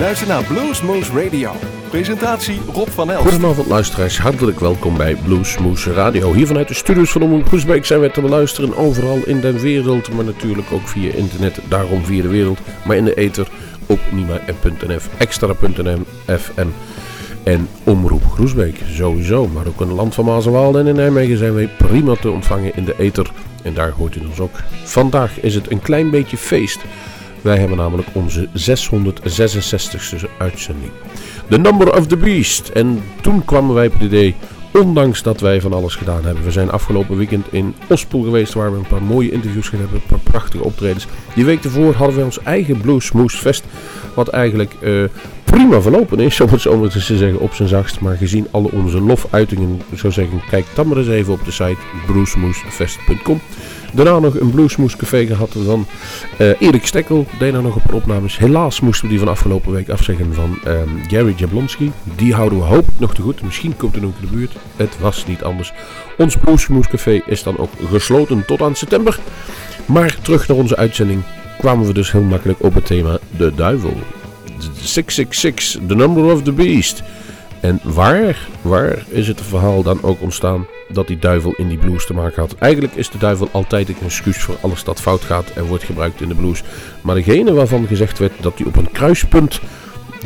luistert 0.00 0.28
naar 0.28 0.44
Bluesmoose 0.44 1.12
Radio. 1.12 1.52
Presentatie 1.90 2.60
Rob 2.72 2.88
van 2.88 3.10
Elst. 3.10 3.28
Goedenavond 3.28 3.66
luisteraars, 3.66 4.18
hartelijk 4.18 4.60
welkom 4.60 4.96
bij 4.96 5.14
Bluesmoose 5.14 5.92
Radio. 5.92 6.32
Hier 6.32 6.46
vanuit 6.46 6.68
de 6.68 6.74
studios 6.74 7.10
van 7.10 7.22
Omroep 7.22 7.46
Groesbeek 7.46 7.84
zijn 7.86 8.00
wij 8.00 8.08
te 8.08 8.20
beluisteren 8.20 8.76
overal 8.76 9.18
in 9.24 9.40
de 9.40 9.60
wereld. 9.60 10.12
Maar 10.12 10.24
natuurlijk 10.24 10.72
ook 10.72 10.88
via 10.88 11.12
internet, 11.12 11.60
daarom 11.68 12.04
via 12.04 12.22
de 12.22 12.28
wereld. 12.28 12.58
Maar 12.84 12.96
in 12.96 13.04
de 13.04 13.14
ether 13.14 13.48
op 13.86 13.98
nima.nf, 14.10 15.08
extra.nm, 15.18 16.04
FM 16.26 16.68
en 17.42 17.68
Omroep 17.84 18.24
Groesbeek. 18.24 18.80
Sowieso, 18.92 19.48
maar 19.48 19.66
ook 19.66 19.80
in 19.80 19.92
land 19.92 20.14
van 20.14 20.24
Maas 20.24 20.46
en 20.46 20.52
Waal 20.52 20.78
en 20.78 20.86
in 20.86 20.94
Nijmegen 20.94 21.38
zijn 21.38 21.54
wij 21.54 21.68
prima 21.78 22.14
te 22.14 22.30
ontvangen 22.30 22.76
in 22.76 22.84
de 22.84 22.94
ether. 22.98 23.30
En 23.62 23.74
daar 23.74 23.90
hoort 23.90 24.16
u 24.16 24.20
ons 24.28 24.40
ook. 24.40 24.56
Vandaag 24.84 25.40
is 25.40 25.54
het 25.54 25.70
een 25.70 25.82
klein 25.82 26.10
beetje 26.10 26.36
feest. 26.36 26.78
Wij 27.42 27.58
hebben 27.58 27.76
namelijk 27.76 28.08
onze 28.12 28.48
666ste 28.48 30.38
uitzending. 30.38 30.90
The 31.48 31.58
Number 31.58 31.96
of 31.96 32.06
the 32.06 32.16
Beast. 32.16 32.68
En 32.68 33.02
toen 33.20 33.44
kwamen 33.44 33.74
wij 33.74 33.86
op 33.86 33.92
het 33.92 34.02
idee, 34.02 34.34
ondanks 34.72 35.22
dat 35.22 35.40
wij 35.40 35.60
van 35.60 35.72
alles 35.72 35.94
gedaan 35.94 36.24
hebben. 36.24 36.44
We 36.44 36.50
zijn 36.50 36.70
afgelopen 36.70 37.16
weekend 37.16 37.46
in 37.50 37.74
Ospel 37.88 38.22
geweest 38.22 38.54
waar 38.54 38.72
we 38.72 38.78
een 38.78 38.86
paar 38.86 39.02
mooie 39.02 39.30
interviews 39.30 39.68
gedaan 39.68 39.84
hebben. 39.84 40.00
Een 40.00 40.16
paar 40.16 40.32
prachtige 40.32 40.64
optredens. 40.64 41.06
Die 41.34 41.44
week 41.44 41.64
ervoor 41.64 41.94
hadden 41.94 42.16
we 42.16 42.24
ons 42.24 42.42
eigen 42.42 42.80
Blues 42.80 43.12
Moose 43.12 43.36
Fest. 43.36 43.64
Wat 44.14 44.28
eigenlijk 44.28 44.74
uh, 44.80 45.04
prima 45.44 45.80
verlopen 45.80 46.18
is, 46.18 46.40
om 46.40 46.48
het 46.48 46.60
zo 46.60 46.76
maar 46.76 46.88
te 46.88 47.00
zeggen, 47.00 47.40
op 47.40 47.54
zijn 47.54 47.68
zachtst. 47.68 48.00
Maar 48.00 48.16
gezien 48.16 48.46
alle 48.50 48.70
onze 48.72 49.00
lofuitingen, 49.00 49.80
zou 49.94 50.12
zeggen, 50.12 50.42
kijk 50.50 50.66
dan 50.74 50.88
maar 50.88 50.96
eens 50.96 51.08
even 51.08 51.32
op 51.32 51.44
de 51.44 51.50
site 51.50 51.78
bluesmoosefest.com. 52.06 53.40
Daarna 53.92 54.18
nog 54.18 54.40
een 54.40 54.50
Bluesmoes 54.50 54.96
café 54.96 55.26
gehad 55.26 55.56
van 55.64 55.86
uh, 56.38 56.60
Erik 56.60 56.86
Stekkel. 56.86 57.26
Deed 57.38 57.52
daar 57.52 57.62
nog 57.62 57.74
een 57.74 57.82
paar 57.82 57.94
opnames. 57.94 58.38
Helaas 58.38 58.80
moesten 58.80 59.04
we 59.04 59.10
die 59.10 59.18
van 59.18 59.28
afgelopen 59.28 59.72
week 59.72 59.88
afzeggen 59.88 60.34
van 60.34 60.58
um, 60.66 61.00
Gary 61.08 61.34
Jablonski. 61.36 61.92
Die 62.16 62.34
houden 62.34 62.58
we 62.58 62.64
hopelijk 62.64 62.98
nog 62.98 63.14
te 63.14 63.22
goed. 63.22 63.42
Misschien 63.42 63.76
komt 63.76 63.94
er 63.94 64.02
nog 64.02 64.12
in 64.20 64.26
de 64.26 64.36
buurt. 64.36 64.52
Het 64.76 64.98
was 65.00 65.26
niet 65.26 65.42
anders. 65.42 65.72
Ons 66.18 66.36
Bluesmoes 66.36 66.88
café 66.88 67.22
is 67.26 67.42
dan 67.42 67.58
ook 67.58 67.70
gesloten 67.90 68.44
tot 68.46 68.62
aan 68.62 68.74
september. 68.74 69.18
Maar 69.86 70.18
terug 70.22 70.48
naar 70.48 70.56
onze 70.56 70.76
uitzending 70.76 71.22
kwamen 71.58 71.86
we 71.86 71.92
dus 71.92 72.12
heel 72.12 72.22
makkelijk 72.22 72.62
op 72.62 72.74
het 72.74 72.86
thema 72.86 73.18
de 73.36 73.54
duivel. 73.54 73.96
666, 74.82 75.80
the 75.86 75.94
number 75.94 76.32
of 76.32 76.42
the 76.42 76.52
beast. 76.52 77.02
En 77.60 77.80
waar, 77.82 78.48
waar 78.62 79.04
is 79.08 79.28
het 79.28 79.40
verhaal 79.40 79.82
dan 79.82 80.02
ook 80.02 80.20
ontstaan 80.20 80.66
dat 80.92 81.06
die 81.06 81.18
duivel 81.18 81.54
in 81.56 81.68
die 81.68 81.78
blues 81.78 82.06
te 82.06 82.14
maken 82.14 82.42
had? 82.42 82.54
Eigenlijk 82.58 82.94
is 82.94 83.10
de 83.10 83.18
duivel 83.18 83.48
altijd 83.52 83.88
een 83.88 83.96
excuus 84.04 84.42
voor 84.42 84.56
alles 84.60 84.84
dat 84.84 85.00
fout 85.00 85.22
gaat 85.22 85.50
en 85.50 85.64
wordt 85.64 85.84
gebruikt 85.84 86.20
in 86.20 86.28
de 86.28 86.34
blues. 86.34 86.62
Maar 87.00 87.14
degene 87.14 87.52
waarvan 87.52 87.86
gezegd 87.86 88.18
werd 88.18 88.32
dat 88.40 88.58
hij 88.58 88.66
op 88.66 88.76
een 88.76 88.90
kruispunt 88.92 89.60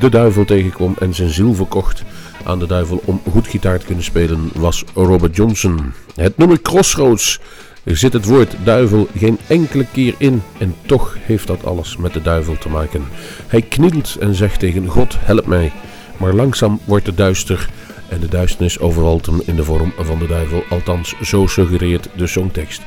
de 0.00 0.08
duivel 0.08 0.44
tegenkwam 0.44 0.94
en 0.98 1.14
zijn 1.14 1.30
ziel 1.30 1.54
verkocht 1.54 2.02
aan 2.44 2.58
de 2.58 2.66
duivel 2.66 3.02
om 3.04 3.20
goed 3.30 3.46
gitaar 3.46 3.78
te 3.78 3.86
kunnen 3.86 4.04
spelen, 4.04 4.50
was 4.54 4.84
Robert 4.94 5.36
Johnson. 5.36 5.92
Het 6.14 6.36
nummer 6.36 6.60
Crossroads 6.60 7.40
er 7.84 7.96
zit 7.96 8.12
het 8.12 8.24
woord 8.24 8.56
duivel 8.64 9.08
geen 9.16 9.38
enkele 9.46 9.86
keer 9.92 10.14
in 10.18 10.42
en 10.58 10.74
toch 10.86 11.16
heeft 11.20 11.46
dat 11.46 11.64
alles 11.64 11.96
met 11.96 12.12
de 12.12 12.22
duivel 12.22 12.58
te 12.58 12.68
maken. 12.68 13.04
Hij 13.46 13.62
knielt 13.62 14.16
en 14.20 14.34
zegt 14.34 14.58
tegen 14.58 14.86
God, 14.86 15.16
help 15.20 15.46
mij. 15.46 15.72
Maar 16.16 16.34
langzaam 16.34 16.80
wordt 16.84 17.06
het 17.06 17.16
duister 17.16 17.68
en 18.08 18.20
de 18.20 18.28
duisternis 18.28 18.78
overvalt 18.78 19.26
hem 19.26 19.40
in 19.44 19.56
de 19.56 19.64
vorm 19.64 19.92
van 19.98 20.18
de 20.18 20.26
duivel. 20.26 20.62
Althans, 20.70 21.14
zo 21.22 21.46
suggereert 21.46 22.08
de 22.16 22.26
songtekst. 22.26 22.82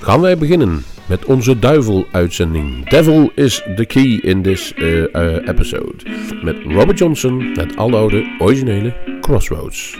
Gaan 0.00 0.20
wij 0.20 0.38
beginnen 0.38 0.84
met 1.06 1.24
onze 1.24 1.58
duivel-uitzending. 1.58 2.88
Devil 2.88 3.30
is 3.34 3.62
the 3.76 3.84
key 3.86 4.18
in 4.22 4.42
this 4.42 4.72
uh, 4.76 4.98
uh, 5.12 5.48
episode. 5.48 5.94
Met 6.42 6.56
Robert 6.64 6.98
Johnson, 6.98 7.50
het 7.54 7.76
aloude, 7.76 8.36
originele 8.38 8.94
Crossroads. 9.20 9.96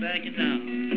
Back 0.00 0.24
in 0.24 0.32
town. 0.34 0.87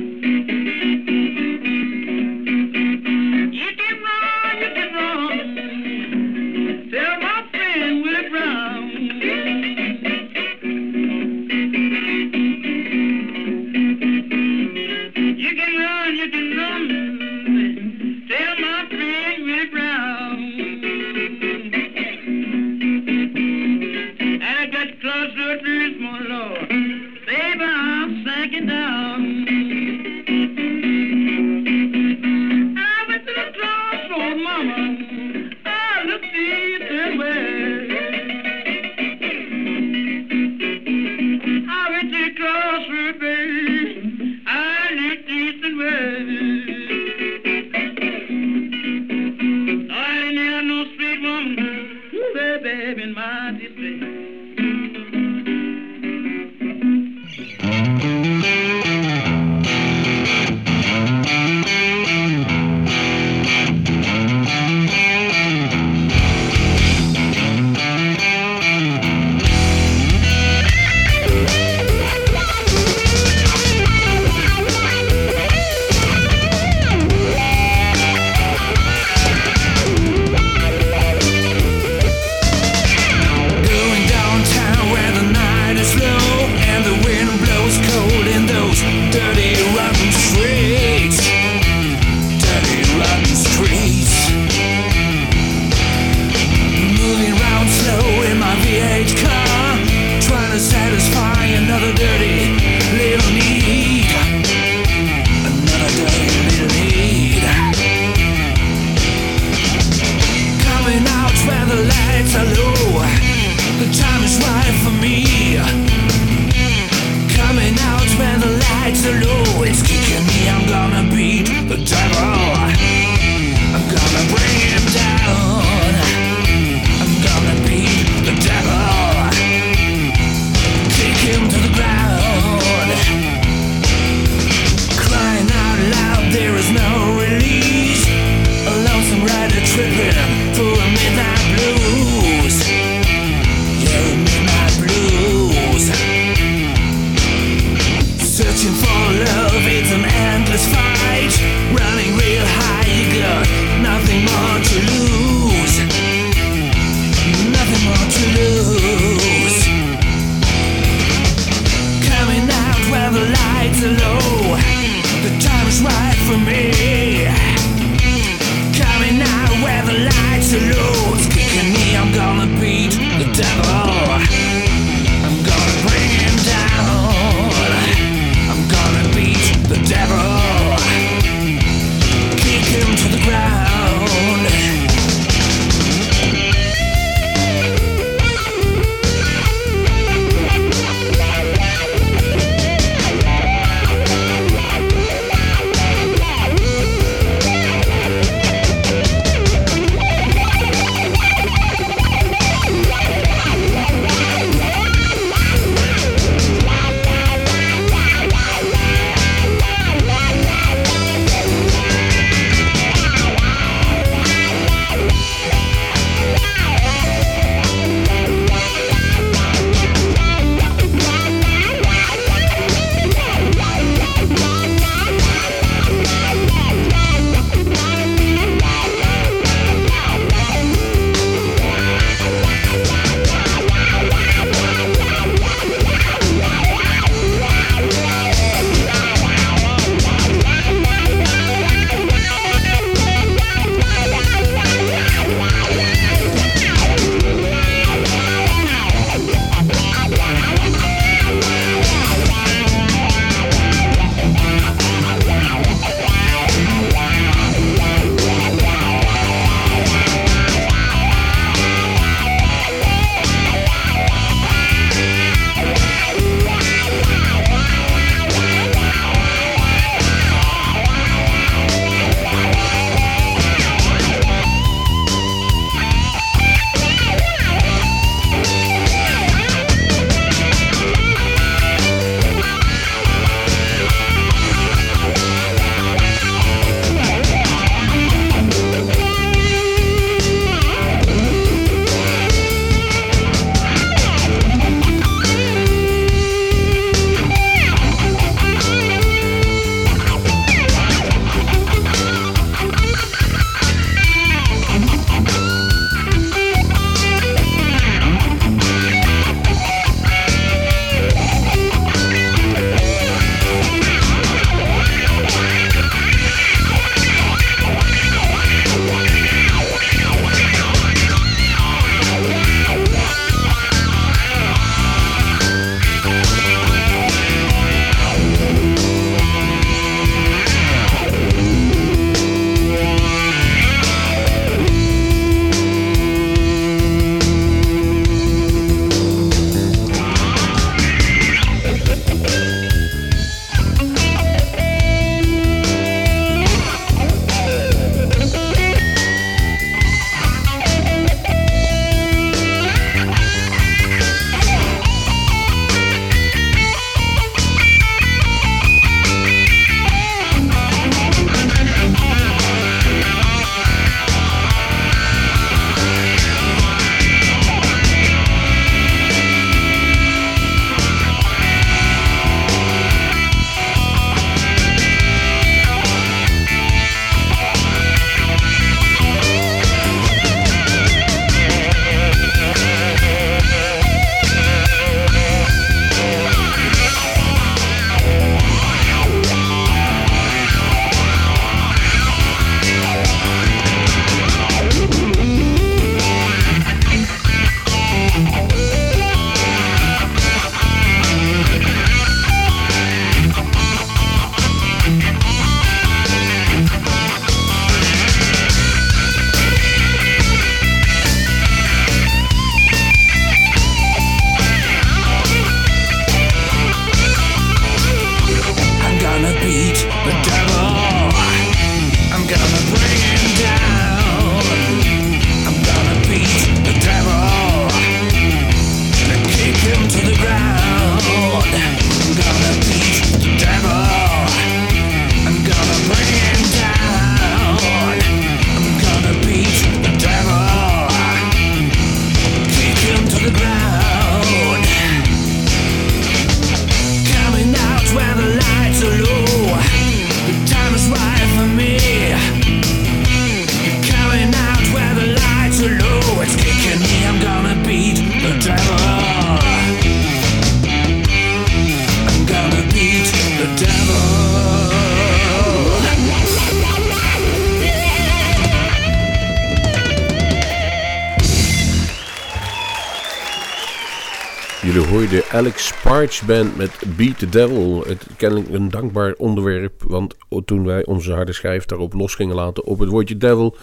Alex 475.33 475.73
Parch 475.83 476.25
Band 476.25 476.57
met 476.57 476.83
Beat 476.97 477.19
the 477.19 477.29
Devil. 477.29 477.83
Het 477.87 478.07
kennelijk 478.17 478.49
een 478.49 478.69
dankbaar 478.69 479.13
onderwerp, 479.17 479.83
want 479.83 480.15
toen 480.45 480.65
wij 480.65 480.85
onze 480.85 481.13
harde 481.13 481.33
schijf 481.33 481.65
daarop 481.65 481.93
los 481.93 482.15
gingen 482.15 482.35
laten 482.35 482.63
op 482.63 482.79
het 482.79 482.89
woordje 482.89 483.17
devil, 483.17 483.55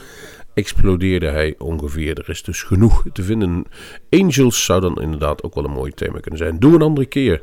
explodeerde 0.54 1.26
hij 1.26 1.54
ongeveer. 1.58 2.18
Er 2.18 2.28
is 2.28 2.42
dus 2.42 2.62
genoeg 2.62 3.04
te 3.12 3.22
vinden. 3.22 3.64
Angels 4.10 4.64
zou 4.64 4.80
dan 4.80 5.00
inderdaad 5.02 5.42
ook 5.42 5.54
wel 5.54 5.64
een 5.64 5.70
mooi 5.70 5.92
thema 5.92 6.20
kunnen 6.20 6.40
zijn. 6.40 6.58
Doe 6.58 6.74
een 6.74 6.82
andere 6.82 7.06
keer. 7.06 7.42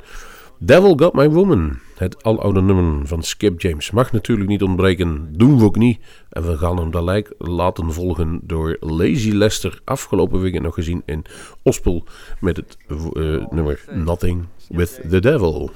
Devil 0.60 0.98
Got 0.98 1.14
My 1.14 1.30
Woman, 1.30 1.80
het 1.98 2.24
aloude 2.24 2.62
nummer 2.62 3.08
van 3.08 3.24
Skip 3.24 3.62
James, 3.62 3.92
mag 3.92 4.12
natuurlijk 4.12 4.50
niet 4.50 4.64
ontbreken. 4.64 5.28
Doen 5.32 5.58
we 5.58 5.64
ook 5.64 5.76
niet. 5.76 6.00
En 6.30 6.48
we 6.48 6.58
gaan 6.58 6.78
hem 6.78 6.92
dan 6.92 7.24
laten 7.38 7.94
volgen 7.94 8.40
door 8.44 8.78
Lazy 8.80 9.32
Lester. 9.32 9.82
Afgelopen 9.84 10.42
weekend 10.42 10.64
nog 10.64 10.74
gezien 10.74 11.02
in 11.06 11.26
Ospel 11.64 12.04
met 12.40 12.58
het 12.58 12.78
uh, 12.88 13.46
nummer 13.50 13.84
Nothing 13.92 14.46
with 14.70 15.02
the 15.10 15.20
Devil. 15.20 15.72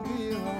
be 0.00 0.32
home. 0.34 0.57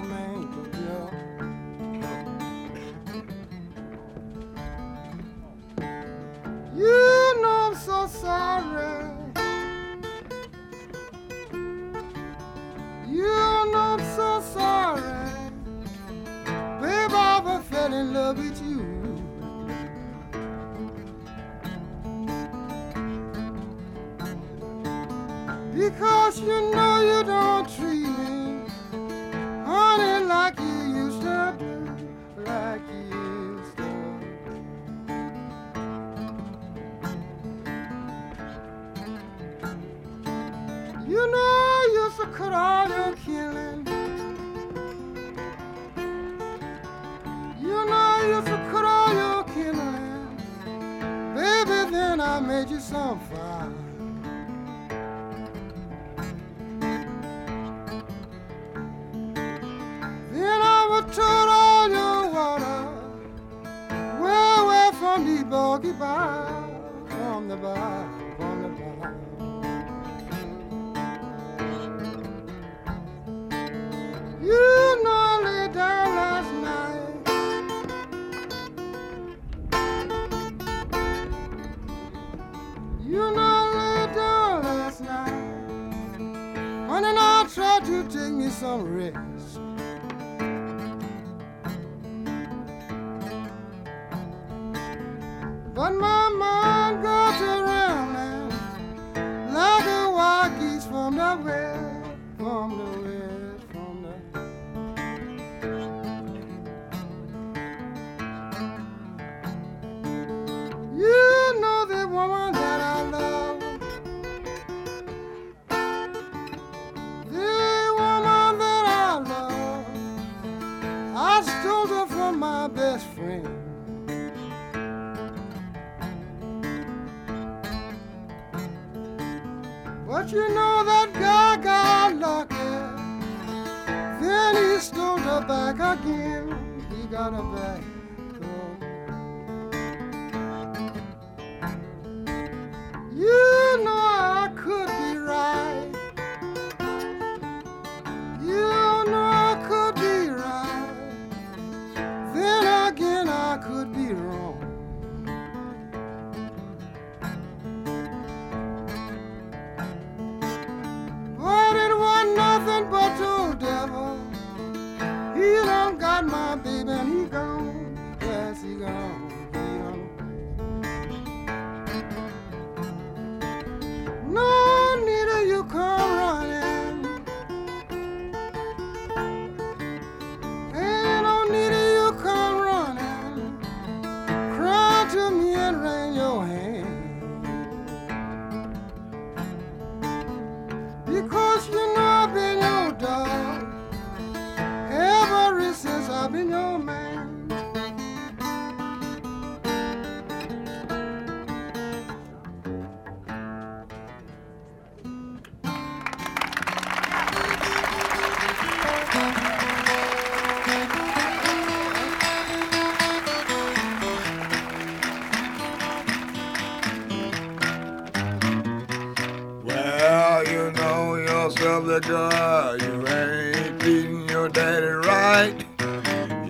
Girl, 222.08 222.74
you 222.78 223.06
ain't 223.06 223.80
treating 223.80 224.26
your 224.30 224.48
daddy 224.48 224.86
right. 224.86 225.54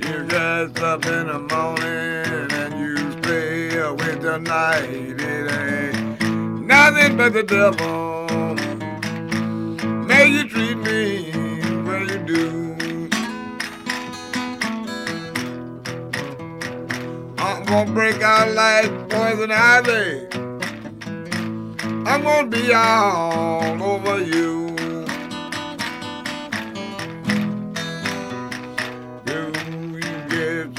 You 0.04 0.24
get 0.28 0.80
up 0.80 1.04
in 1.04 1.26
the 1.26 1.40
morning 1.50 2.52
and 2.60 2.78
you 2.78 2.96
stay 3.18 3.90
with 3.90 4.22
the 4.22 4.38
night. 4.38 4.88
It 4.88 5.50
ain't 5.50 6.64
nothing 6.64 7.16
but 7.16 7.32
the 7.32 7.42
devil. 7.42 8.54
May 10.06 10.28
you 10.28 10.48
treat 10.48 10.76
me 10.76 11.32
where 11.82 12.04
you 12.04 12.18
do. 12.34 13.10
I'm 17.38 17.64
gonna 17.64 17.92
break 17.92 18.22
out 18.22 18.52
like 18.52 19.08
poison 19.10 19.50
ivy. 19.50 20.28
I'm 22.06 22.22
gonna 22.22 22.46
be 22.46 22.72
all 22.72 23.82
over. 23.82 24.22
You, 24.22 24.67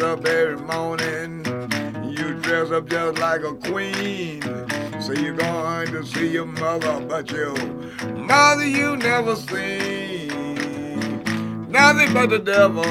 up 0.01 0.25
every 0.25 0.57
morning, 0.57 1.43
you 2.09 2.33
dress 2.41 2.71
up 2.71 2.87
just 2.87 3.19
like 3.19 3.41
a 3.41 3.53
queen. 3.53 4.41
So 5.01 5.13
you're 5.13 5.35
going 5.35 5.91
to 5.91 6.05
see 6.05 6.27
your 6.27 6.45
mother, 6.45 6.99
but 7.01 7.29
your 7.31 7.55
mother 8.15 8.65
you 8.65 8.95
never 8.97 9.35
seen. 9.35 10.29
Nothing 11.69 12.13
but 12.13 12.29
the 12.29 12.39
devil 12.39 12.83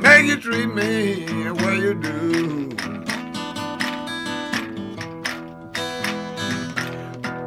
make 0.00 0.26
you 0.26 0.36
treat 0.36 0.66
me 0.66 1.24
the 1.44 1.54
way 1.54 1.78
you 1.78 1.94
do. 1.94 2.70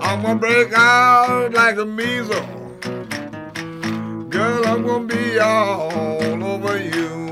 I'm 0.02 0.22
gonna 0.22 0.40
break 0.40 0.74
out 0.74 1.54
like 1.54 1.78
a 1.78 1.86
measles. 1.86 2.46
Girl, 4.30 4.66
I'm 4.66 4.86
gonna 4.86 5.06
be 5.06 5.40
all 5.40 6.44
over 6.44 6.78
you. 6.78 7.27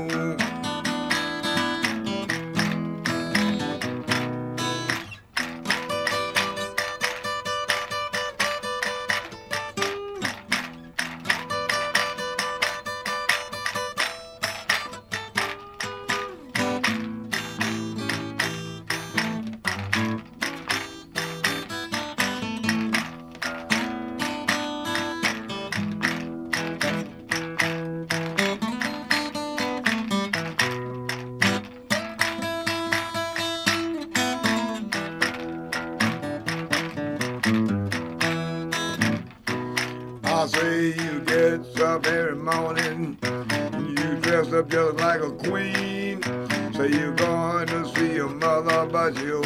Say 46.74 46.88
you're 46.90 47.14
going 47.14 47.66
to 47.68 47.88
see 47.94 48.14
your 48.14 48.28
mother, 48.28 48.86
but 48.86 49.16
your 49.22 49.42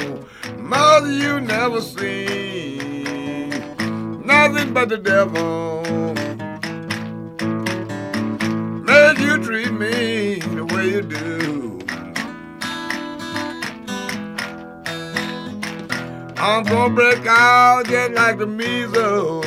mother 0.58 1.12
you 1.12 1.40
never 1.40 1.80
seen. 1.80 3.50
Nothing 4.24 4.72
but 4.72 4.88
the 4.88 4.98
devil. 4.98 5.82
Make 8.84 9.18
you 9.18 9.42
treat 9.42 9.72
me 9.72 10.40
the 10.40 10.64
way 10.64 10.90
you 10.90 11.02
do. 11.02 11.78
I'm 16.36 16.64
gonna 16.64 16.94
break 16.94 17.26
out 17.26 17.86
just 17.86 18.12
like 18.12 18.38
the 18.38 18.46
measles. 18.46 19.46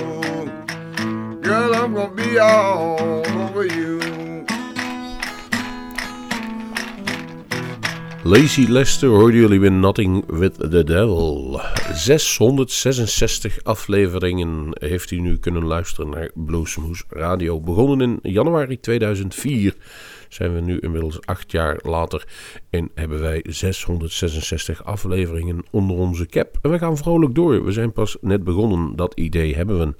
Girl, 1.42 1.76
I'm 1.76 1.94
gonna 1.94 2.14
be 2.14 2.38
all 2.38 3.28
over 3.28 3.66
you. 3.66 4.13
Lazy 8.26 8.66
Lester 8.68 9.10
hoorden 9.10 9.40
jullie 9.40 9.60
weer 9.60 9.72
Nothing 9.72 10.24
with 10.28 10.54
the 10.54 10.84
Devil. 10.84 11.60
666 11.94 13.64
afleveringen 13.64 14.68
heeft 14.80 15.12
u 15.12 15.20
nu 15.20 15.38
kunnen 15.38 15.64
luisteren 15.64 16.10
naar 16.10 16.32
Bluesmoose 16.34 17.04
Radio. 17.10 17.60
Begonnen 17.60 18.20
in 18.22 18.32
januari 18.32 18.80
2004 18.80 19.76
zijn 20.30 20.54
we 20.54 20.62
nu 20.62 20.80
inmiddels 20.80 21.26
acht 21.26 21.52
jaar 21.52 21.80
later 21.82 22.28
en 22.70 22.92
hebben 22.96 23.20
wij 23.20 23.46
666 23.50 24.84
afleveringen 24.84 25.66
onder 25.72 25.98
onze 25.98 26.26
cap. 26.26 26.58
En 26.62 26.72
we 26.72 26.78
gaan 26.78 26.98
vrolijk 26.98 27.36
door. 27.36 27.66
We 27.66 27.72
zijn 27.72 27.92
pas 27.92 28.18
net 28.22 28.44
begonnen, 28.44 28.96
dat 28.96 29.14
idee 29.14 29.56
hebben 29.56 29.80
we. 29.80 29.96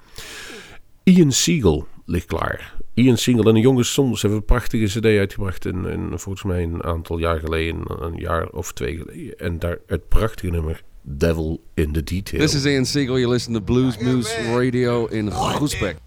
Ian 1.04 1.32
Siegel 1.32 1.88
ligt 2.06 2.26
klaar. 2.26 2.74
Ian 2.94 3.18
Siegel 3.18 3.44
en 3.44 3.54
de 3.54 3.60
jonge 3.60 3.84
Sons 3.84 4.22
hebben 4.22 4.40
een 4.40 4.46
prachtige 4.46 5.00
cd 5.00 5.06
uitgebracht. 5.06 5.66
En, 5.66 5.90
en 5.92 6.20
volgens 6.20 6.44
mij 6.44 6.64
een 6.64 6.84
aantal 6.84 7.18
jaar 7.18 7.40
geleden, 7.40 7.82
een 7.86 8.16
jaar 8.16 8.50
of 8.50 8.72
twee 8.74 8.98
geleden. 8.98 9.40
En 9.40 9.60
daar 9.60 9.78
het 9.88 10.08
prachtige 10.08 10.52
nummer 10.52 10.84
Devil 11.02 11.64
in 11.74 11.92
the 11.92 12.04
Detail. 12.04 12.42
This 12.42 12.54
is 12.54 12.66
Ian 12.66 12.86
Siegel. 12.86 13.20
You 13.20 13.32
listen 13.32 13.54
to 13.54 13.62
Blues 13.62 13.98
Moose 13.98 14.52
Radio 14.52 15.06
in 15.06 15.32
Groesbeck. 15.32 15.98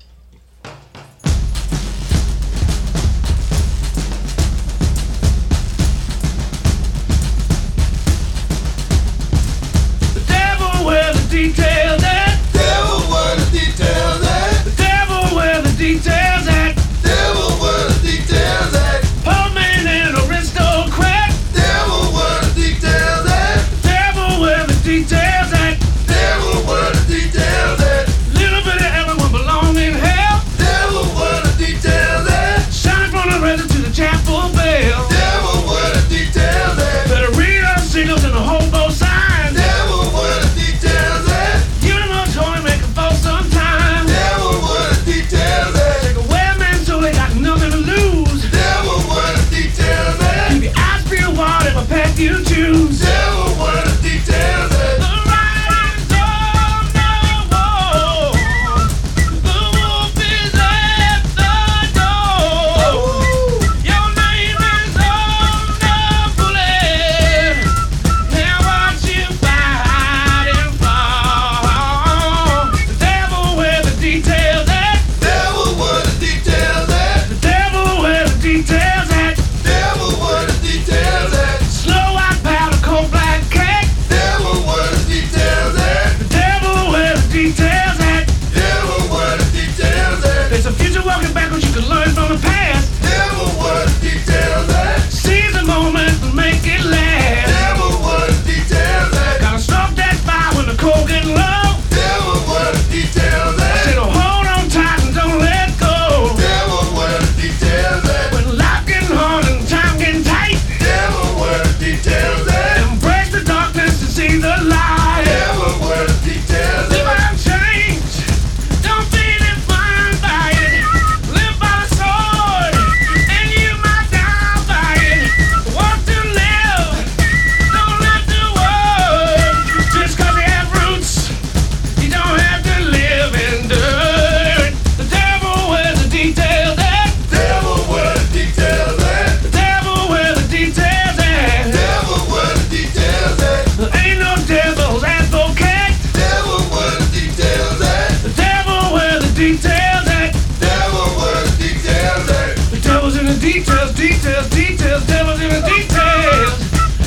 details, 154.09 154.49
details, 154.51 155.07
devil's 155.07 155.40
in 155.40 155.49
the 155.51 155.62
details. 155.66 156.59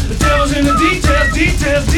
The 0.09 0.15
devil's 0.19 0.57
in 0.57 0.65
the 0.65 0.75
details, 0.75 1.33
details. 1.33 1.88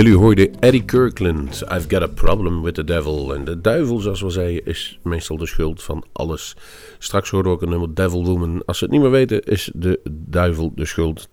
Jullie 0.00 0.16
hoorden 0.16 0.60
Eddie 0.60 0.84
Kirkland, 0.84 1.62
I've 1.62 1.88
got 1.88 2.02
a 2.02 2.06
problem 2.06 2.62
with 2.62 2.74
the 2.74 2.84
devil. 2.84 3.34
En 3.34 3.44
de 3.44 3.60
duivel, 3.60 3.98
zoals 3.98 4.20
we 4.20 4.30
zeiden, 4.30 4.64
is 4.64 4.98
meestal 5.02 5.36
de 5.36 5.46
schuld 5.46 5.82
van 5.82 6.04
alles. 6.12 6.56
Straks 6.98 7.30
hoorden 7.30 7.52
we 7.52 7.56
ook 7.56 7.62
een 7.62 7.68
nummer 7.68 7.94
Devil 7.94 8.24
Woman. 8.24 8.62
Als 8.64 8.78
ze 8.78 8.84
het 8.84 8.92
niet 8.92 9.02
meer 9.02 9.10
weten, 9.10 9.42
is 9.42 9.70
de 9.74 10.00
duivel 10.10 10.72
de 10.74 10.84
schuld. 10.84 11.28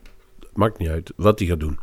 Maakt 0.53 0.79
niet 0.79 0.89
uit 0.89 1.11
wat 1.15 1.39
hij 1.39 1.47
gaat 1.47 1.59
doen. 1.59 1.79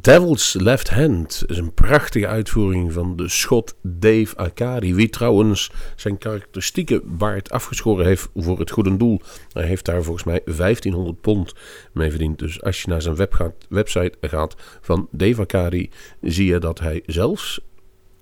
Devil's 0.00 0.54
Left 0.54 0.90
Hand 0.90 1.44
is 1.46 1.58
een 1.58 1.74
prachtige 1.74 2.26
uitvoering 2.26 2.92
van 2.92 3.16
de 3.16 3.28
schot 3.28 3.74
Dave 3.82 4.36
Arcadi. 4.36 4.94
Wie 4.94 5.08
trouwens 5.08 5.70
zijn 5.96 6.18
karakteristieke 6.18 7.02
baard 7.04 7.50
afgeschoren 7.50 8.06
heeft 8.06 8.28
voor 8.34 8.58
het 8.58 8.70
goede 8.70 8.96
doel. 8.96 9.20
Hij 9.52 9.66
heeft 9.66 9.84
daar 9.84 10.02
volgens 10.02 10.24
mij 10.24 10.40
1500 10.44 11.20
pond 11.20 11.54
mee 11.92 12.10
verdiend. 12.10 12.38
Dus 12.38 12.62
als 12.62 12.82
je 12.82 12.88
naar 12.88 13.02
zijn 13.02 13.14
web 13.16 13.32
gaat, 13.32 13.54
website 13.68 14.12
gaat 14.20 14.54
van 14.80 15.08
Dave 15.10 15.40
Arcadi, 15.40 15.90
zie 16.20 16.46
je 16.46 16.58
dat 16.58 16.78
hij 16.78 17.02
zelfs 17.06 17.60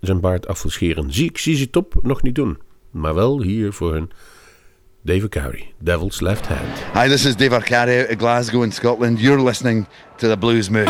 zijn 0.00 0.20
baard 0.20 0.46
af 0.46 0.62
wil 0.62 0.70
scheren. 0.70 1.12
Zie 1.12 1.28
ik 1.28 1.36
CZ 1.36 1.66
Top 1.70 1.94
nog 2.02 2.22
niet 2.22 2.34
doen. 2.34 2.58
Maar 2.90 3.14
wel 3.14 3.42
hier 3.42 3.72
voor 3.72 3.92
hun 3.92 4.10
Dave 5.02 5.22
Arcari, 5.22 5.68
Devil's 5.82 6.20
Left 6.20 6.44
Hand. 6.44 6.78
Hi, 6.92 7.08
this 7.08 7.24
is 7.24 7.34
Dave 7.34 7.52
Arcari 7.52 8.04
out 8.04 8.10
of 8.10 8.18
Glasgow 8.18 8.62
in 8.62 8.70
Scotland. 8.70 9.18
You're 9.18 9.40
listening 9.40 9.86
to 10.18 10.28
the 10.28 10.36
Blues 10.36 10.68
Moose. 10.68 10.88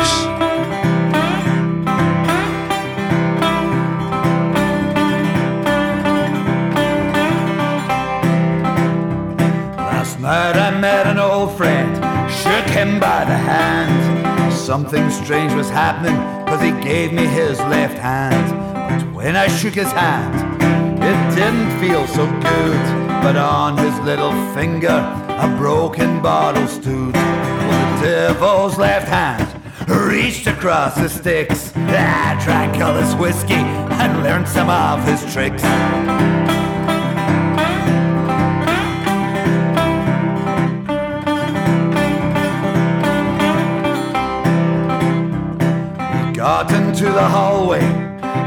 Last 9.77 10.19
night 10.19 10.57
I 10.57 10.77
met 10.77 11.07
an 11.07 11.17
old 11.17 11.55
friend, 11.55 11.95
shook 12.29 12.65
him 12.75 12.99
by 12.99 13.23
the 13.23 13.37
hand. 13.37 14.51
Something 14.53 15.09
strange 15.09 15.53
was 15.53 15.69
happening, 15.69 16.17
cause 16.47 16.61
he 16.61 16.71
gave 16.83 17.13
me 17.13 17.25
his 17.27 17.57
left 17.61 17.97
hand. 17.97 19.01
But 19.01 19.13
when 19.15 19.37
I 19.37 19.47
shook 19.47 19.75
his 19.75 19.93
hand, 19.93 20.35
it 21.01 21.35
didn't 21.35 21.79
feel 21.79 22.05
so 22.07 22.25
good. 22.41 23.00
But 23.21 23.35
on 23.35 23.77
his 23.77 23.97
little 23.99 24.33
finger, 24.53 24.87
a 25.29 25.55
broken 25.57 26.21
bottle 26.21 26.67
stood. 26.67 27.13
Well, 27.13 27.97
the 27.97 28.05
devil's 28.05 28.77
left 28.79 29.07
hand 29.07 29.47
reached 29.87 30.47
across 30.47 30.95
the 30.95 31.07
sticks. 31.07 31.71
I 31.75 32.39
drank 32.43 32.81
all 32.83 32.95
his 32.95 33.15
whiskey 33.15 33.53
and 33.53 34.23
learned 34.23 34.47
some 34.47 34.69
of 34.69 35.03
his 35.05 35.21
tricks. 35.31 35.61
Got 46.35 46.71
into 46.71 47.05
the 47.05 47.27
hallway, 47.27 47.81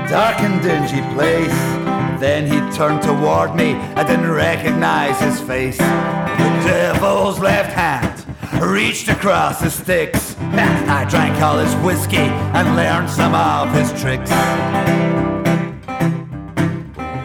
dark 0.08 0.40
and 0.40 0.60
dingy 0.60 1.00
place. 1.14 1.83
Then 2.18 2.46
he 2.46 2.58
turned 2.76 3.02
toward 3.02 3.54
me, 3.54 3.74
I 3.74 4.02
didn't 4.04 4.30
recognize 4.30 5.20
his 5.20 5.40
face. 5.40 5.78
The 5.78 6.62
devil's 6.64 7.38
left 7.38 7.72
hand 7.72 8.24
reached 8.62 9.08
across 9.08 9.60
the 9.60 9.70
sticks. 9.70 10.36
I 10.38 11.04
drank 11.04 11.40
all 11.42 11.58
his 11.58 11.74
whiskey 11.84 12.16
and 12.16 12.76
learned 12.76 13.10
some 13.10 13.34
of 13.34 13.72
his 13.74 13.90
tricks. 14.00 14.30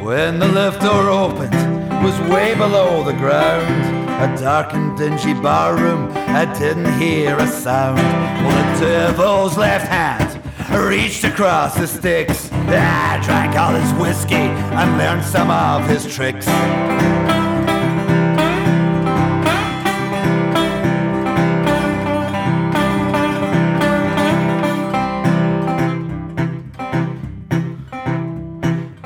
When 0.03 0.39
the 0.39 0.47
lift 0.47 0.81
door 0.81 1.09
opened, 1.09 1.53
it 1.53 2.03
was 2.03 2.19
way 2.31 2.55
below 2.55 3.03
the 3.03 3.13
ground. 3.13 3.97
A 4.19 4.37
dark 4.37 4.73
and 4.73 4.97
dingy 4.97 5.33
barroom, 5.33 6.11
I 6.11 6.45
didn't 6.59 6.91
hear 6.99 7.37
a 7.37 7.47
sound. 7.47 7.97
Well, 7.97 8.73
the 8.73 8.85
devil's 8.85 9.57
left 9.57 9.87
hand 9.87 10.41
reached 10.87 11.23
across 11.23 11.75
the 11.75 11.87
sticks. 11.87 12.49
I 12.77 13.19
drank 13.23 13.55
all 13.55 13.73
his 13.73 13.93
whiskey 13.93 14.35
and 14.35 14.97
learned 14.97 15.23
some 15.23 15.49
of 15.49 15.87
his 15.89 16.05
tricks. 16.13 16.45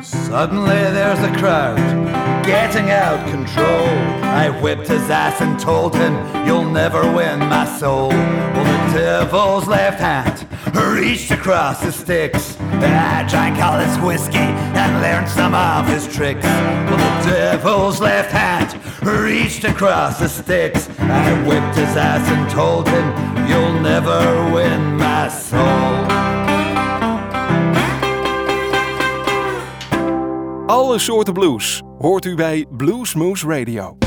Suddenly 0.04 0.76
there's 0.92 1.20
a 1.20 1.32
crowd 1.38 1.78
getting 2.44 2.90
out 2.90 3.20
of 3.20 3.32
control. 3.32 3.88
I 4.24 4.50
whipped 4.62 4.88
his 4.88 5.10
ass 5.10 5.40
and 5.42 5.60
told 5.60 5.96
him, 5.96 6.14
You'll 6.46 6.70
never 6.70 7.02
win 7.14 7.40
my 7.40 7.66
soul. 7.66 8.10
Well, 8.10 8.92
the 8.92 8.98
devil's 8.98 9.68
left 9.68 10.00
hand 10.00 10.48
reached 10.76 11.32
across 11.32 11.82
the 11.82 11.92
sticks. 11.92 12.58
I 12.86 13.26
drank 13.30 13.58
all 13.60 13.80
his 13.80 13.98
whiskey 14.00 14.38
and 14.38 15.02
learned 15.02 15.30
some 15.30 15.54
of 15.54 15.88
his 15.88 16.08
tricks. 16.08 16.44
Well, 16.44 16.98
the 16.98 17.30
devil's 17.30 18.00
left 18.00 18.32
hand 18.32 18.74
reached 19.02 19.64
across 19.64 20.20
the 20.20 20.28
sticks. 20.28 20.90
I 21.00 21.34
whipped 21.48 21.76
his 21.76 21.96
ass 21.96 22.28
and 22.30 22.50
told 22.50 22.88
him, 22.88 23.08
You'll 23.48 23.80
never 23.82 24.52
win 24.54 24.98
my 24.98 25.28
soul. 25.30 26.24
Alle 30.68 31.00
soorten 31.00 31.34
blues 31.34 31.82
hoort 31.98 32.26
u 32.26 32.36
bij 32.36 32.66
Bluesmoose 32.70 33.48
Radio. 33.48 33.98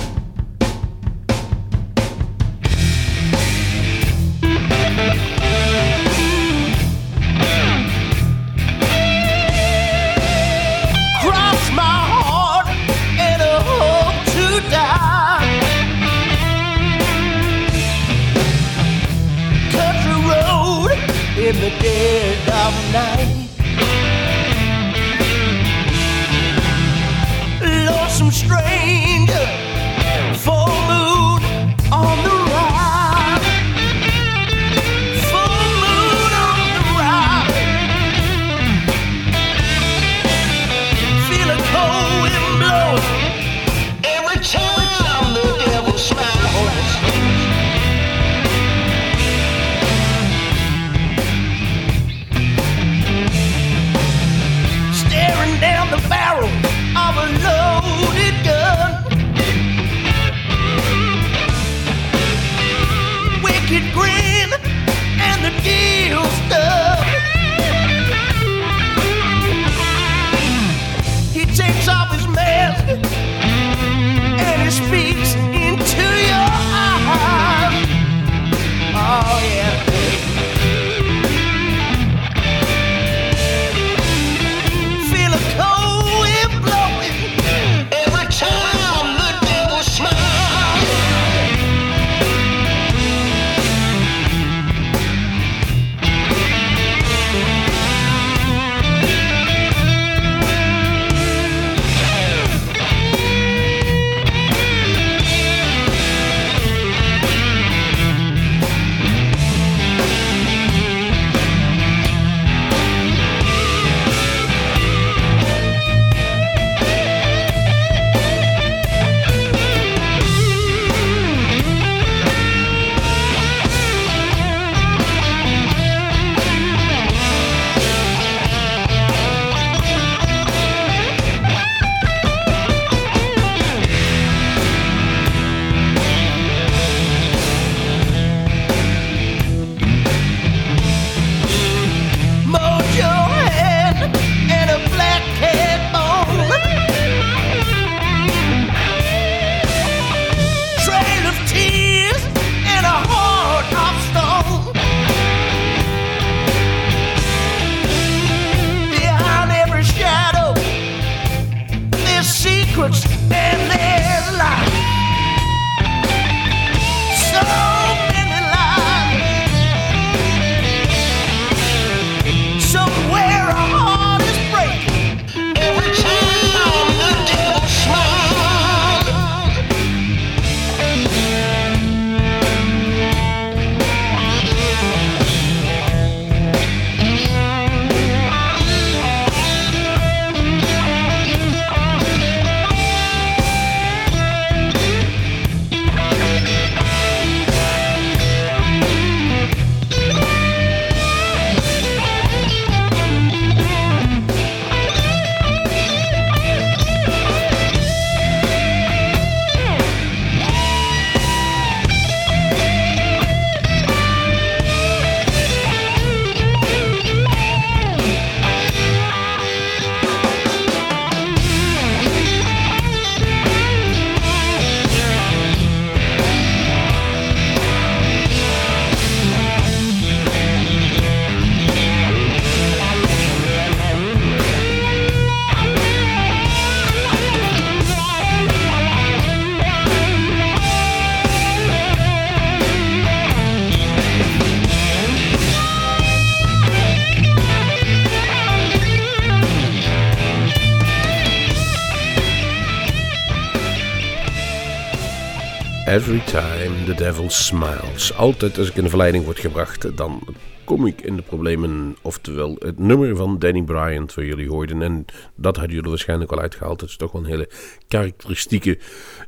Every 255.96 256.20
time 256.20 256.84
the 256.84 256.94
devil 256.94 257.30
smiles. 257.30 258.14
Altijd 258.14 258.58
als 258.58 258.68
ik 258.68 258.76
in 258.76 258.82
de 258.82 258.88
verleiding 258.88 259.24
word 259.24 259.38
gebracht, 259.38 259.96
dan 259.96 260.36
kom 260.64 260.86
ik 260.86 261.00
in 261.00 261.16
de 261.16 261.22
problemen. 261.22 261.96
Oftewel, 262.02 262.56
het 262.58 262.78
nummer 262.78 263.16
van 263.16 263.38
Danny 263.38 263.62
Bryant, 263.62 264.14
waar 264.14 264.24
jullie 264.24 264.48
hoorden. 264.48 264.82
En 264.82 265.04
dat 265.34 265.56
hadden 265.56 265.74
jullie 265.74 265.90
waarschijnlijk 265.90 266.32
al 266.32 266.40
uitgehaald. 266.40 266.80
Het 266.80 266.90
is 266.90 266.96
toch 266.96 267.12
wel 267.12 267.22
een 267.22 267.28
hele 267.28 267.48
karakteristieke 267.88 268.78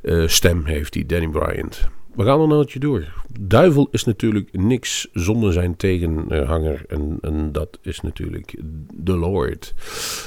eh, 0.02 0.26
stem 0.26 0.64
heeft 0.64 0.92
die 0.92 1.06
Danny 1.06 1.28
Bryant. 1.28 1.88
We 2.18 2.24
gaan 2.24 2.40
er 2.40 2.48
nou 2.48 2.78
door. 2.78 3.04
Duivel 3.40 3.88
is 3.90 4.04
natuurlijk 4.04 4.48
niks 4.52 5.08
zonder 5.12 5.52
zijn 5.52 5.76
tegenhanger. 5.76 6.84
En, 6.88 7.18
en 7.20 7.52
dat 7.52 7.78
is 7.82 8.00
natuurlijk 8.00 8.60
The 9.04 9.16
Lord. 9.16 9.74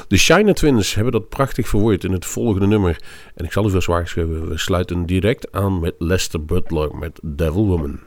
De 0.08 0.18
Shiner 0.18 0.54
Twins 0.54 0.94
hebben 0.94 1.14
dat 1.14 1.30
prachtig 1.30 1.68
verwoord 1.68 2.04
in 2.04 2.12
het 2.12 2.26
volgende 2.26 2.68
nummer. 2.68 3.02
En 3.36 3.46
ik 3.46 3.52
zal 3.52 3.66
u 3.68 3.70
vast 3.70 3.88
waarschuwen, 3.88 4.50
we 4.50 4.58
sluiten 4.58 5.06
direct 5.06 5.52
aan 5.52 5.80
met 5.80 5.96
Lester 5.98 6.46
Butler 6.46 6.96
met 6.96 7.20
Devil 7.24 7.66
Woman. 7.66 8.00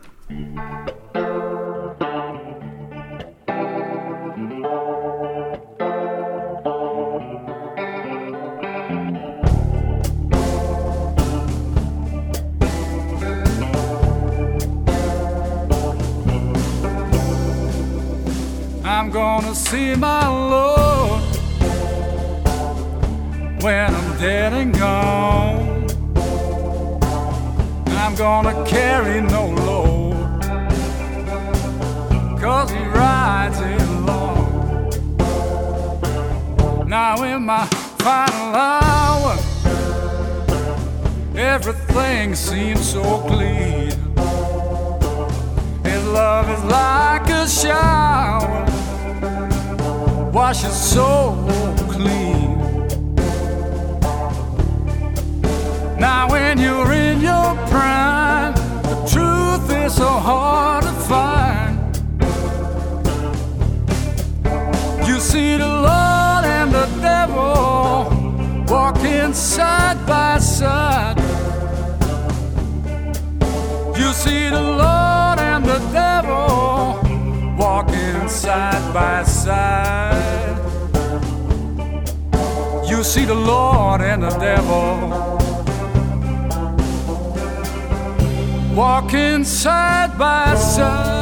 I'm 19.04 19.10
gonna 19.10 19.54
see 19.54 19.94
my 19.94 20.26
Lord 20.26 21.20
when 23.62 23.94
I'm 23.94 24.18
dead 24.18 24.54
and 24.54 24.72
gone. 24.72 25.86
I'm 27.88 28.14
gonna 28.14 28.64
carry 28.64 29.20
no 29.20 29.48
load, 29.66 30.40
cause 32.40 32.70
he 32.70 32.82
rides 32.82 33.60
it 33.60 33.82
alone. 33.82 34.88
Now, 36.88 37.22
in 37.24 37.42
my 37.44 37.66
final 37.98 38.54
hour, 38.54 39.36
everything 41.36 42.34
seems 42.34 42.88
so 42.92 43.18
clear. 43.28 43.90
His 45.84 46.04
love 46.06 46.48
is 46.48 46.64
like 46.64 47.28
a 47.28 47.46
shower, 47.46 48.64
washes 50.34 50.74
so 50.74 51.32
clean. 51.88 52.58
Now, 55.96 56.28
when 56.28 56.58
you're 56.58 56.92
in 56.92 57.20
your 57.20 57.54
prime, 57.68 58.52
the 58.82 58.96
truth 59.08 59.70
is 59.70 59.94
so 59.94 60.08
hard 60.08 60.82
to 60.82 60.92
find. 61.12 61.78
You 65.06 65.20
see 65.20 65.56
the 65.56 65.68
Lord 65.68 66.44
and 66.58 66.72
the 66.72 66.86
devil 67.00 68.66
walking 68.68 69.32
side 69.34 70.04
by 70.04 70.38
side. 70.38 71.16
You 73.96 74.12
see 74.12 74.50
the 74.50 74.60
Lord 74.60 75.38
and 75.38 75.64
the 75.64 75.78
devil 75.92 76.98
walking 77.56 78.28
side 78.28 78.92
by 78.92 79.22
side. 79.22 80.13
See 83.04 83.26
the 83.26 83.34
Lord 83.34 84.00
and 84.00 84.22
the 84.22 84.30
devil 84.30 85.38
walking 88.74 89.44
side 89.44 90.18
by 90.18 90.54
side. 90.56 91.12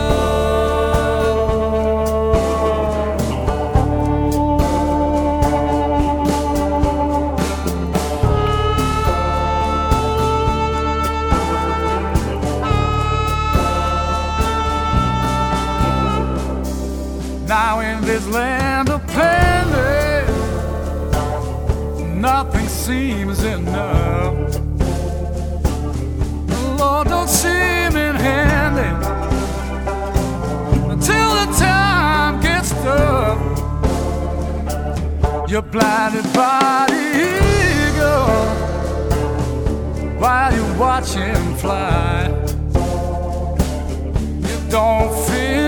Now 17.47 17.81
in 17.81 18.01
this 18.03 18.27
land 18.29 18.62
nothing 22.23 22.69
seems 22.69 23.43
enough. 23.43 24.53
The 26.47 26.77
Lord 26.79 27.09
don't 27.09 27.29
seem 27.29 27.97
in 27.97 28.15
handy 28.15 28.93
until 30.93 31.31
the 31.41 31.47
time 31.59 32.41
gets 32.41 32.71
tough. 32.71 33.41
You're 35.51 35.63
blinded 35.63 36.33
by 36.33 36.87
the 36.95 37.03
eagle 37.29 38.47
while 40.21 40.55
you 40.55 40.65
watch 40.79 41.15
him 41.15 41.57
fly. 41.57 42.29
You 44.49 44.59
don't 44.71 45.13
fear 45.27 45.62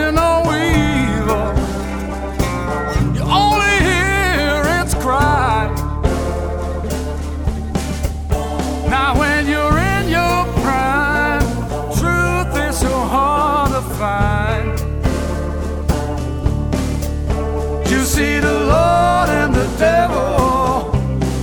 see 18.15 18.39
the 18.39 18.59
Lord 18.75 19.29
and 19.29 19.53
the 19.53 19.67
devil 19.77 20.93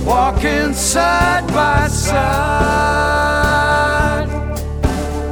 walking 0.06 0.72
side 0.72 1.46
by 1.48 1.86
side. 1.88 2.22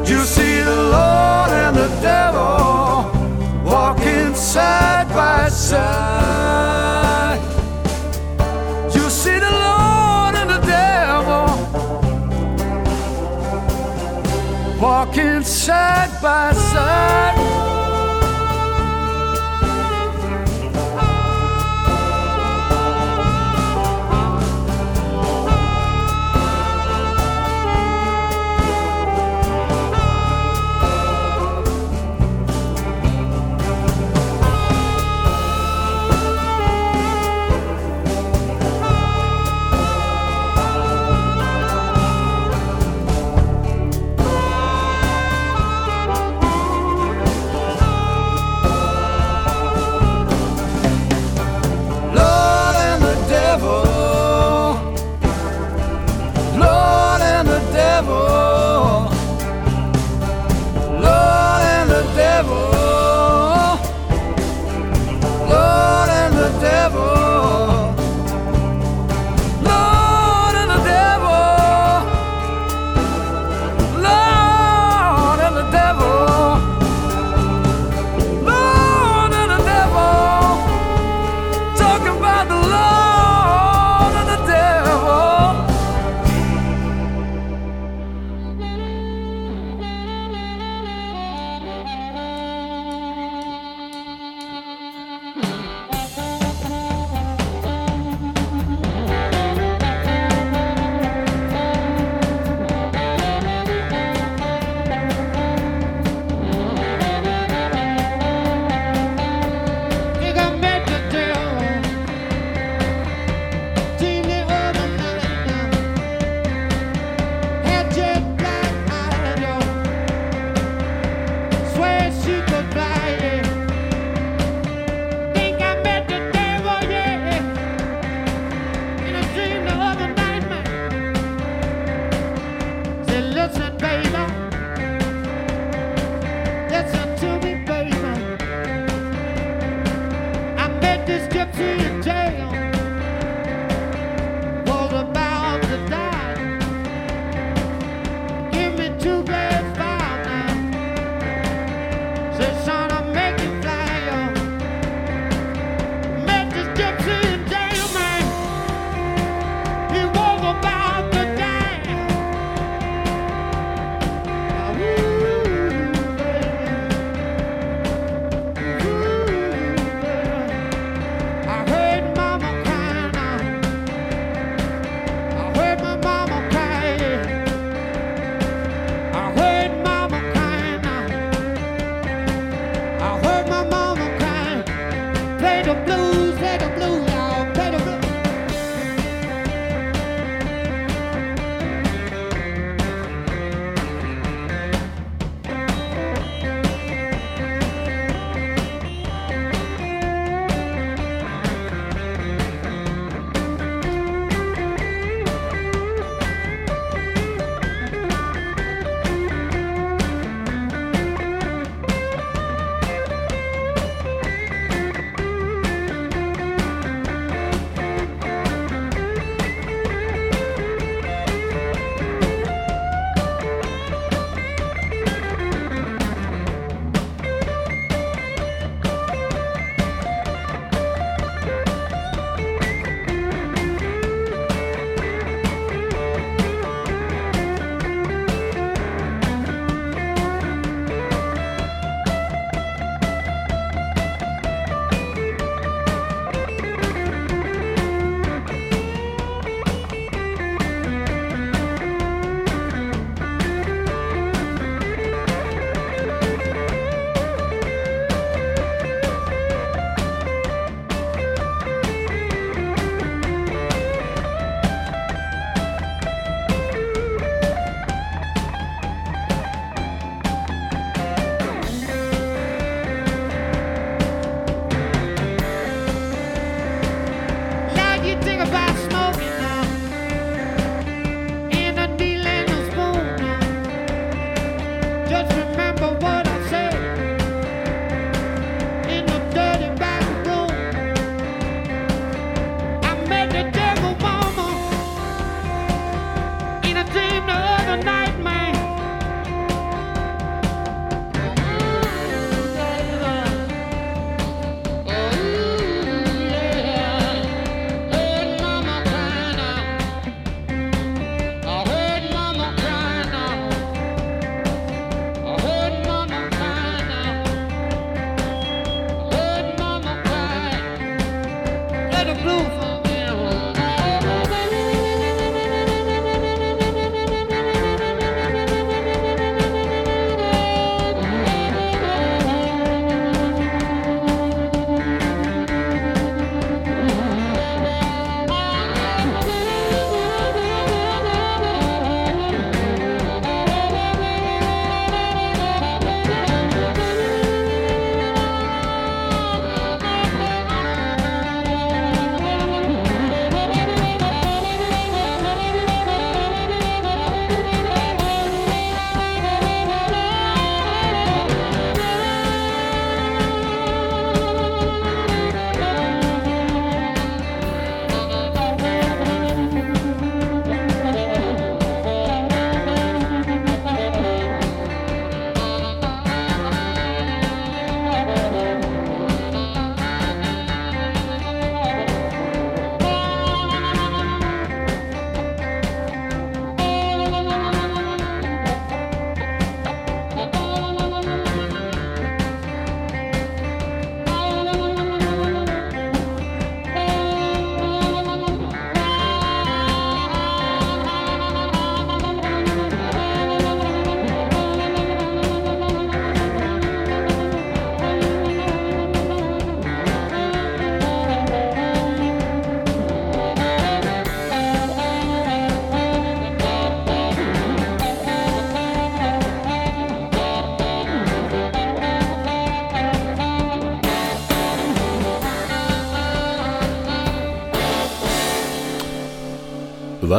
You 0.07 0.19
see 0.35 0.61
the 0.61 0.77
Lord 0.97 1.51
and 1.65 1.75
the 1.79 1.89
devil 2.03 3.11
walking 3.65 4.35
side 4.35 5.09
by 5.15 5.49
side. 5.49 7.41
You 8.95 9.09
see 9.09 9.39
the 9.47 9.55
Lord 9.67 10.35
and 10.41 10.51
the 10.51 10.61
devil 10.79 11.47
walking 14.79 15.43
side 15.43 16.13
by 16.21 16.53
side. 16.53 17.30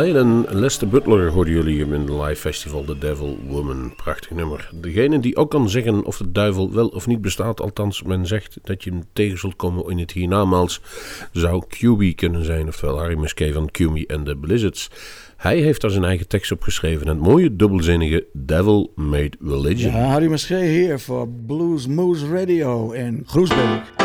En 0.02 0.46
Lester 0.50 0.88
Butler 0.88 1.32
hoorden 1.32 1.54
jullie 1.54 1.80
hem 1.80 1.94
in 1.94 2.06
de 2.06 2.22
live 2.22 2.42
festival 2.42 2.84
The 2.84 2.98
Devil 2.98 3.38
Woman. 3.48 3.94
Prachtig 3.96 4.32
nummer. 4.32 4.70
Degene 4.74 5.20
die 5.20 5.36
ook 5.36 5.50
kan 5.50 5.70
zeggen 5.70 6.06
of 6.06 6.18
de 6.18 6.32
duivel 6.32 6.74
wel 6.74 6.88
of 6.88 7.08
niet 7.08 7.22
bestaat, 7.22 7.62
althans 7.62 8.04
men 8.04 8.26
zegt 8.26 8.58
dat 8.64 8.84
je 8.84 8.90
hem 8.90 9.04
tegen 9.14 9.38
zult 9.38 9.56
komen 9.56 9.90
in 9.90 9.98
het 9.98 10.12
hiernamaals, 10.12 10.82
zou 11.32 11.64
QB 11.68 12.16
kunnen 12.16 12.46
zijn, 12.46 12.68
oftewel 12.68 12.98
Harry 13.00 13.18
Musquet 13.18 13.54
van 13.54 13.70
QB 13.72 13.96
en 13.96 14.24
the 14.24 14.36
Blizzards. 14.36 14.90
Hij 15.38 15.58
heeft 15.58 15.82
daar 15.82 15.92
zijn 15.92 16.04
eigen 16.04 16.28
tekst 16.28 16.52
op 16.52 16.62
geschreven, 16.62 17.08
het 17.08 17.20
mooie 17.20 17.56
dubbelzinnige 17.56 18.26
Devil 18.34 18.92
Made 18.96 19.38
Religion. 19.42 19.94
Harry 19.94 20.28
Muschee 20.28 20.70
hier 20.70 21.00
voor 21.00 21.28
Blues 21.46 21.88
Moose 21.88 22.28
Radio 22.28 22.92
in 22.92 23.24
Groesbeek. 23.26 24.01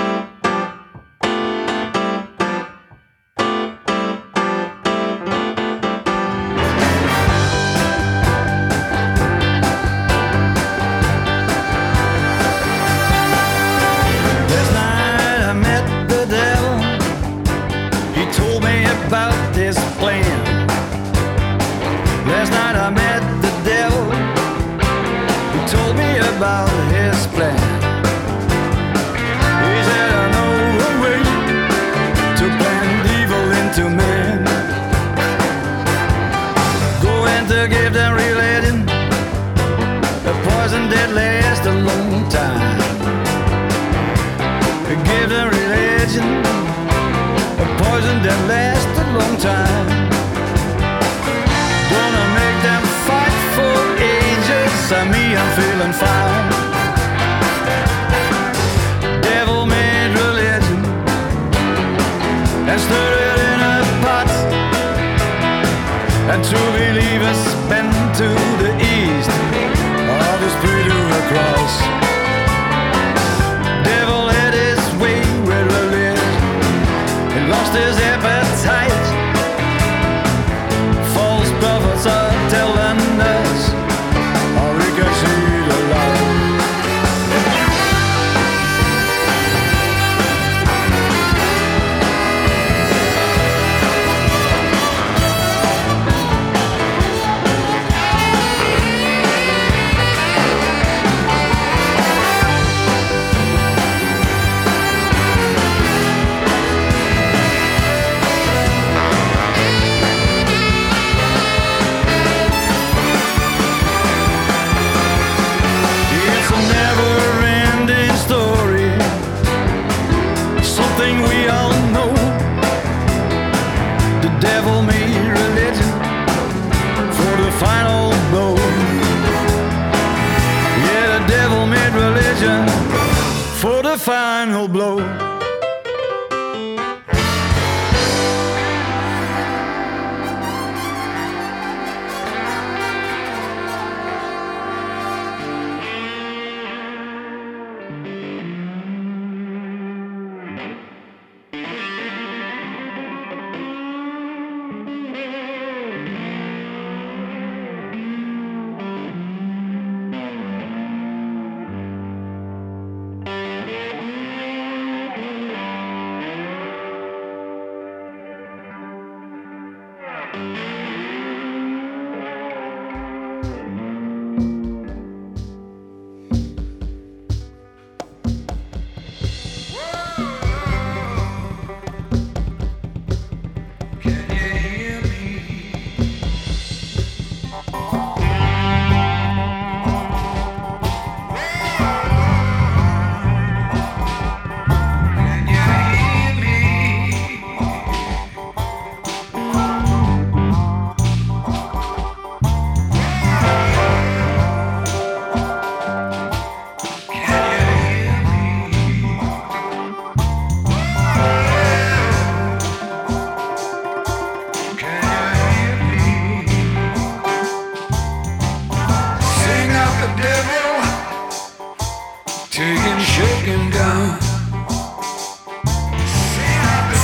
Taking 222.56 223.00
shaking 223.00 223.70
down. 223.70 224.18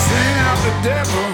Sing 0.03 0.37
out 0.47 0.59
the 0.65 0.73
devil, 0.83 1.32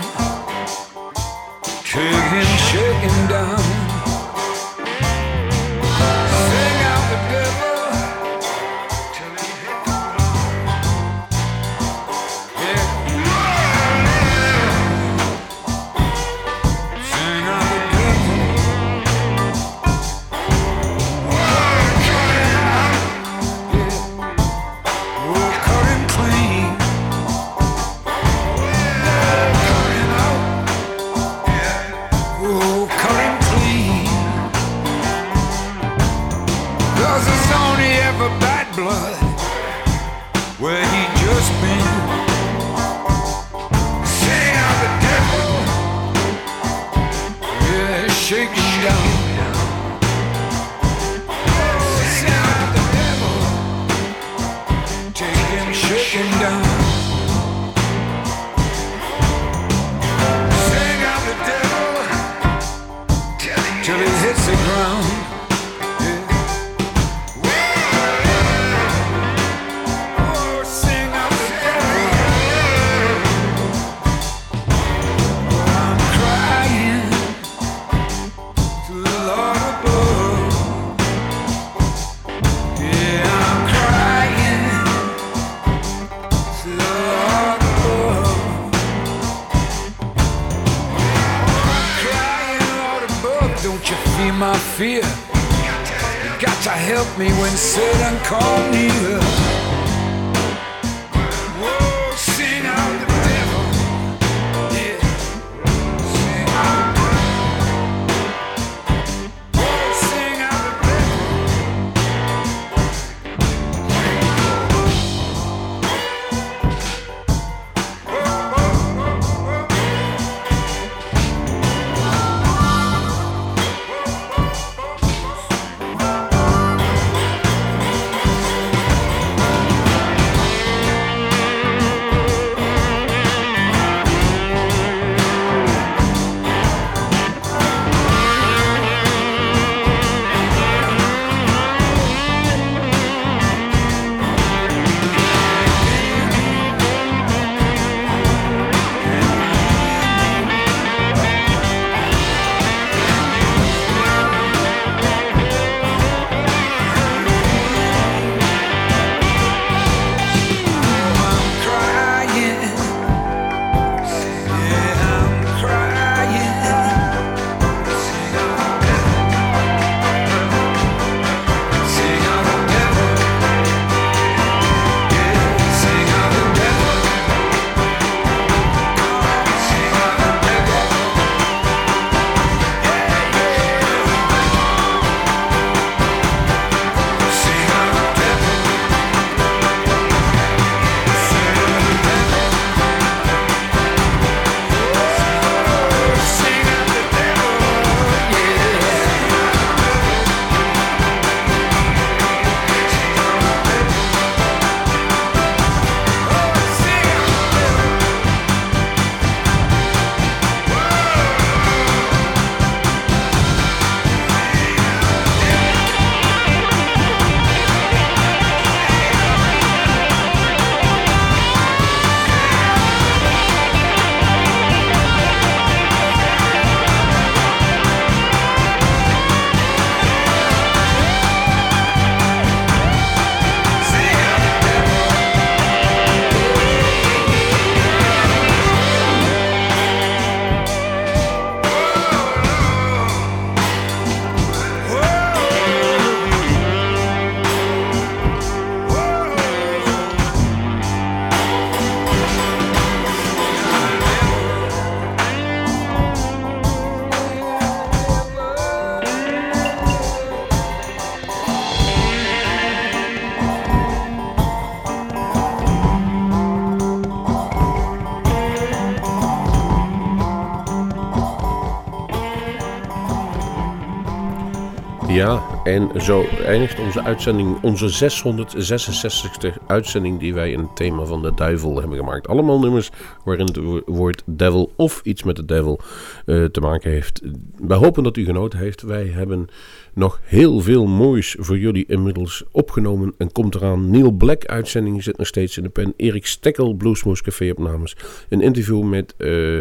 en 275.69 276.01
zo 276.01 276.25
eindigt 276.45 276.79
onze 276.79 277.03
uitzending, 277.03 277.63
onze 277.63 278.11
666ste 278.11 279.67
uitzending 279.67 280.21
die 280.21 280.35
wij 280.35 280.53
in 280.53 280.59
het 280.59 280.77
thema 280.77 281.05
van 281.05 281.23
de 281.23 281.33
duivel 281.35 281.79
hebben 281.79 281.99
gemaakt. 281.99 282.29
Allemaal 282.29 282.59
nummers 282.59 282.91
waarin 283.25 283.47
het 283.47 283.57
wo- 283.57 283.83
woord 283.87 284.23
devil 284.27 284.73
of 284.77 285.01
iets 285.05 285.23
met 285.23 285.37
de 285.37 285.45
devil 285.45 285.81
eh, 286.27 286.45
te 286.45 286.61
maken 286.61 286.91
heeft. 286.91 287.21
Wij 287.57 287.77
hopen 287.77 288.03
dat 288.03 288.17
u 288.17 288.25
genoten 288.25 288.59
heeft. 288.59 288.83
Wij 288.83 289.07
hebben 289.07 289.49
nog 289.95 290.21
heel 290.23 290.61
veel 290.61 290.87
moois 290.87 291.37
voor 291.39 291.59
jullie 291.59 291.85
inmiddels 291.89 292.45
opgenomen 292.51 293.15
en 293.19 293.33
komt 293.33 293.55
eraan. 293.55 293.91
Neil 293.91 294.11
Black 294.11 294.45
uitzending 294.45 295.03
zit 295.03 295.19
nog 295.19 295.27
steeds 295.27 295.57
in 295.57 295.63
de 295.63 295.69
pen. 295.69 295.95
Erik 295.97 296.27
Stekkel, 296.27 296.75
Bluesmoose 296.75 297.23
Café 297.23 297.51
opnames. 297.51 297.97
Een 298.29 298.41
interview 298.41 298.83
met 298.83 299.15
eh, 299.17 299.59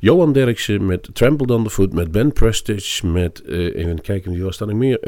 Johan 0.00 0.32
Derksen, 0.32 0.86
met 0.86 1.08
Trampled 1.12 1.50
Underfoot, 1.50 1.92
met 1.92 2.10
Ben 2.12 2.32
Prestige, 2.32 3.06
met, 3.06 3.42
eh, 3.42 3.76
even 3.76 4.00
kijken 4.00 4.32
wie 4.32 4.42
was 4.42 4.58
dat 4.58 4.68
nog 4.68 4.76
meer, 4.76 4.98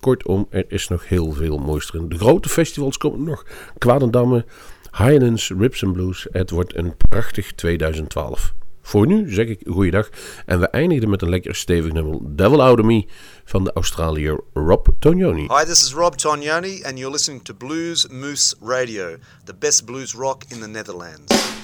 Kortom, 0.00 0.46
er 0.50 0.64
is 0.68 0.88
nog 0.88 1.08
heel 1.08 1.32
veel 1.32 1.58
moois 1.58 1.92
erin. 1.92 2.08
De 2.08 2.18
grote 2.18 2.48
festivals 2.48 2.96
komen 2.96 3.22
nog. 3.22 3.46
Kwadendamme, 3.78 4.44
Highlands, 4.90 5.50
Rips 5.58 5.84
and 5.84 5.92
Blues. 5.92 6.26
Het 6.30 6.50
wordt 6.50 6.76
een 6.76 6.94
prachtig 7.08 7.52
2012. 7.52 8.54
Voor 8.82 9.06
nu 9.06 9.32
zeg 9.32 9.46
ik 9.46 9.60
goeiedag 9.66 10.08
en 10.46 10.60
we 10.60 10.68
eindigen 10.68 11.10
met 11.10 11.22
een 11.22 11.28
lekker 11.28 11.54
stevig 11.54 11.92
nummer 11.92 12.18
Devil 12.22 12.62
Out 12.62 12.78
of 12.78 12.84
Me 12.84 13.06
van 13.44 13.64
de 13.64 13.72
Australiër 13.72 14.40
Rob 14.52 14.86
Tognoni. 14.98 15.46
Hi, 15.58 15.64
this 15.64 15.82
is 15.82 15.92
Rob 15.92 16.14
Tognoni, 16.14 16.82
and 16.84 16.98
you're 16.98 17.12
listening 17.12 17.44
to 17.44 17.54
Blues 17.54 18.06
Moose 18.08 18.56
Radio, 18.62 19.16
the 19.44 19.54
best 19.54 19.84
blues 19.84 20.14
rock 20.14 20.44
in 20.48 20.60
the 20.60 20.68
Netherlands. 20.68 21.58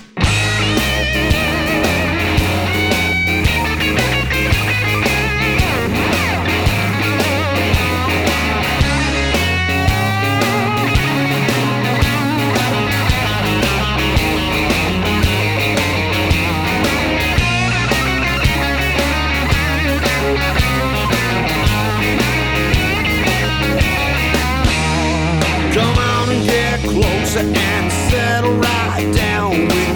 Thank 29.56 29.88
you. 29.88 29.95